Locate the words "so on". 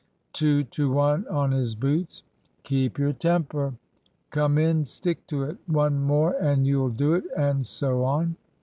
7.63-8.35